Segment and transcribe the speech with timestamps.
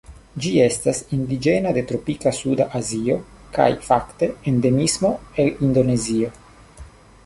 [0.43, 3.19] Ĝi estas indiĝena de tropika suda Azio,
[3.59, 6.37] kaj fakte endemismo el Indonezio.